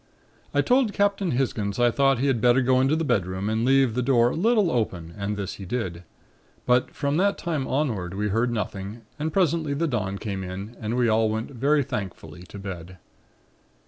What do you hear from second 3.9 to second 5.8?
the door a little open and this he